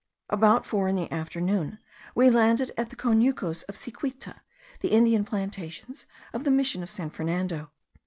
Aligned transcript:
About 0.31 0.65
four 0.65 0.87
in 0.87 0.95
the 0.95 1.13
afternoon 1.13 1.77
we 2.15 2.31
landed 2.31 2.71
at 2.75 2.89
the 2.89 2.95
Conucos 2.95 3.63
de 3.67 3.73
Siquita, 3.73 4.41
the 4.79 4.89
Indian 4.89 5.23
plantations 5.23 6.07
of 6.33 6.43
the 6.43 6.49
mission 6.49 6.81
of 6.81 6.89
San 6.89 7.11
Fernando. 7.11 7.69